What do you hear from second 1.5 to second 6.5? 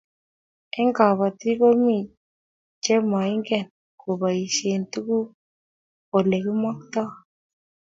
komi chema ingen kobaishe tuguk ole